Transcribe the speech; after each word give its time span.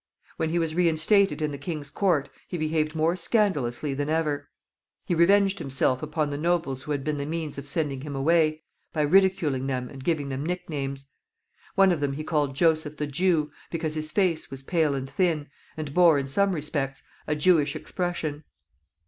When 0.37 0.49
he 0.49 0.57
was 0.57 0.73
reinstated 0.73 1.43
in 1.43 1.51
the 1.51 1.59
king's 1.59 1.91
court 1.91 2.27
he 2.47 2.57
behaved 2.57 2.95
more 2.95 3.15
scandalously 3.15 3.93
than 3.93 4.09
ever. 4.09 4.49
He 5.05 5.13
revenged 5.13 5.59
himself 5.59 6.01
upon 6.01 6.31
the 6.31 6.39
nobles 6.39 6.81
who 6.81 6.91
had 6.91 7.03
been 7.03 7.17
the 7.19 7.25
means 7.27 7.59
of 7.59 7.67
sending 7.67 8.01
him 8.01 8.15
away 8.15 8.63
by 8.93 9.03
ridiculing 9.03 9.67
them 9.67 9.89
and 9.91 10.03
giving 10.03 10.29
them 10.29 10.43
nicknames. 10.43 11.05
One 11.75 11.91
of 11.91 11.99
them 11.99 12.13
he 12.13 12.23
called 12.23 12.55
Joseph 12.55 12.97
the 12.97 13.05
Jew, 13.05 13.51
because 13.69 13.93
his 13.93 14.09
face 14.11 14.49
was 14.49 14.63
pale 14.63 14.95
and 14.95 15.07
thin, 15.07 15.51
and 15.77 15.93
bore, 15.93 16.17
in 16.17 16.27
some 16.27 16.55
respects, 16.55 17.03
a 17.27 17.35
Jewish 17.35 17.75
expression. 17.75 18.43